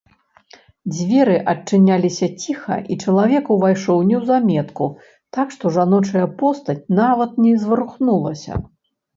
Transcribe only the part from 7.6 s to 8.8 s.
зварухнулася.